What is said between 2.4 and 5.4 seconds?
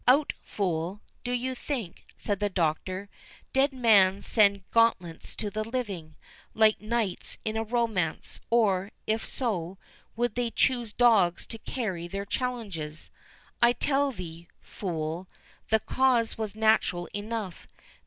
Doctor, "dead men send gauntlets